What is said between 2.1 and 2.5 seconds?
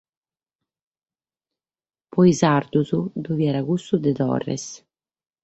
Pro sos